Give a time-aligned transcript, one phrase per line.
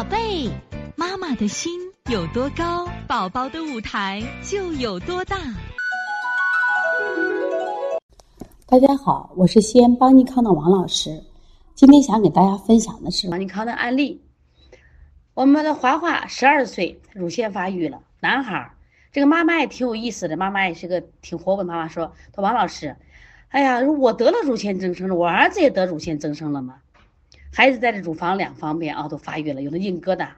[0.00, 0.48] 宝贝，
[0.96, 1.78] 妈妈的心
[2.10, 5.36] 有多高，宝宝的舞台就有多大。
[8.66, 11.22] 大家好，我是西安邦尼康的王老师，
[11.74, 14.18] 今天想给大家分享的是邦尼康的案例。
[15.34, 18.70] 我们的华华十二岁，乳腺发育了，男孩儿。
[19.12, 21.62] 这个妈妈也挺有意思的，妈妈也是个挺活泼。
[21.62, 22.96] 妈妈说：“说王老师，
[23.50, 26.76] 哎呀，我得了乳腺增生了，我儿子也得乳腺增生了吗？
[27.52, 30.28] 孩子在这乳房两方面啊都发育了，有的硬疙瘩。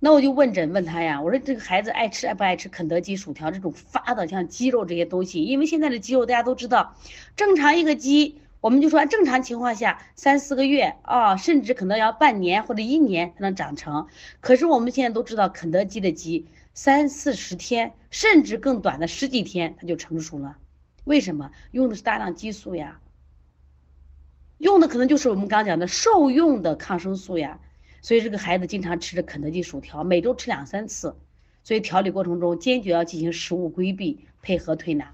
[0.00, 5.44] 那我就问诊问他呀，我说这个孩子爱吃爱不爱吃肯德基薯条这种发的像鸡肉这些东西？
[5.44, 6.96] 因为现在的鸡肉大家都知道，
[7.36, 14.08] 正常一个鸡，我们就说正常情况下三四个月啊，甚至可能要半年或者一年才能长成。
[14.40, 20.56] 可是我们现在都知道，肯德基的鸡。”三四十天，甚至更短的十几天，它就成熟了。
[21.04, 21.50] 为什么？
[21.70, 22.98] 用的是大量激素呀，
[24.62, 27.58] 用的可能就是我们刚讲的受用的抗生素呀。
[28.00, 31.16] 所以这个孩子经常吃着肯德基薯条，每周吃两三次。
[31.64, 35.12] 所以调理过程中坚决要进行食物规避，配合推拿。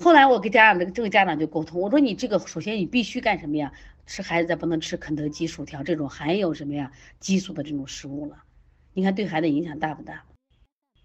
[0.00, 3.72] 后来我跟家长这个这个家长就沟通，我说你这个首先你必须干什么呀？
[4.06, 8.42] 吃孩子再不能吃肯德基薯条这种含有什么呀激素的这种食物了。
[8.92, 10.24] 你看对孩子影响大不大？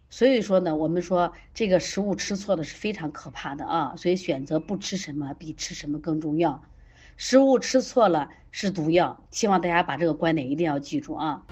[0.10, 6.64] 所以说呢，我们说这个食物吃错的是非常可怕的啊，所以选择不吃什么比吃什么更重要。
[7.22, 11.44] 食物吃错了是毒药，希望大家把这个观点一定要记住啊。